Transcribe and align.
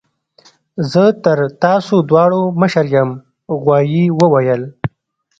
زه 0.91 1.03
تر 1.23 1.37
تاسو 1.63 1.95
دواړو 2.09 2.41
مشر 2.61 2.85
یم 2.95 3.09
غوايي 3.61 4.03
وویل. 4.19 4.61